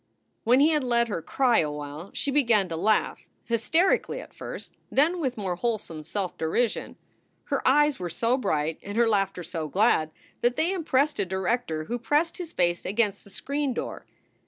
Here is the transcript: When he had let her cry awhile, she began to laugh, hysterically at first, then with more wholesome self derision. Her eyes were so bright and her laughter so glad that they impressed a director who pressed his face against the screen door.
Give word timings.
When 0.45 0.61
he 0.61 0.69
had 0.69 0.83
let 0.83 1.09
her 1.09 1.21
cry 1.21 1.59
awhile, 1.59 2.09
she 2.15 2.31
began 2.31 2.67
to 2.69 2.75
laugh, 2.75 3.19
hysterically 3.45 4.19
at 4.19 4.33
first, 4.33 4.73
then 4.91 5.19
with 5.19 5.37
more 5.37 5.55
wholesome 5.57 6.01
self 6.01 6.35
derision. 6.39 6.95
Her 7.43 7.61
eyes 7.67 7.99
were 7.99 8.09
so 8.09 8.35
bright 8.35 8.79
and 8.81 8.97
her 8.97 9.07
laughter 9.07 9.43
so 9.43 9.67
glad 9.67 10.09
that 10.41 10.55
they 10.55 10.73
impressed 10.73 11.19
a 11.19 11.23
director 11.25 11.83
who 11.83 11.99
pressed 11.99 12.39
his 12.39 12.51
face 12.51 12.83
against 12.83 13.23
the 13.23 13.29
screen 13.29 13.75
door. 13.75 14.07